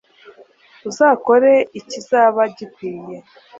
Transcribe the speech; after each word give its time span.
uzakore 0.89 1.53
ikizaba 1.79 2.41
gikwiye 2.57 3.17